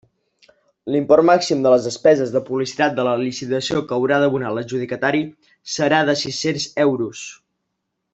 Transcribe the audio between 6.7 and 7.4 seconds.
euros.